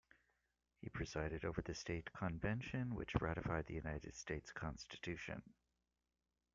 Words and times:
He 0.79 0.89
presided 0.89 1.45
over 1.45 1.61
the 1.61 1.75
state 1.75 2.11
convention 2.11 2.95
which 2.95 3.13
ratified 3.21 3.67
the 3.67 3.75
United 3.75 4.15
States 4.15 4.51
Constitution. 4.51 5.43